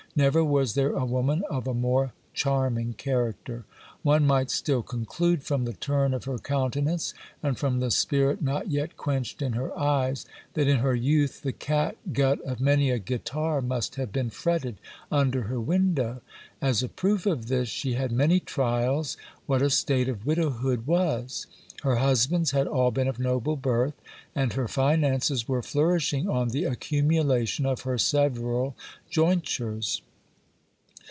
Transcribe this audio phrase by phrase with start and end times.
[0.13, 3.63] Never was there a woman of a more charming character.
[4.03, 8.69] One might still conclude from the turn of her countenance, and from the spirit not
[8.69, 13.61] yet quenched in her eyes, that in her youth the catgut of many a guitar
[13.61, 14.79] must have been fretted
[15.09, 16.19] under her window.
[16.61, 19.15] As a proof of this, she had many trials
[19.45, 21.47] what a state of widowhood was;
[21.83, 23.95] her husbands had all been of noble birth,
[24.35, 28.75] and her finances were flourish ing on the accumulation of her several
[29.09, 30.01] jointures.